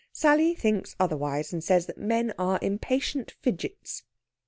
Sally 0.11 0.55
thinks 0.55 0.95
otherwise, 0.99 1.53
and 1.53 1.63
says 1.63 1.87
men 1.95 2.33
are 2.39 2.57
impatient 2.63 3.29
fidgets. 3.39 4.01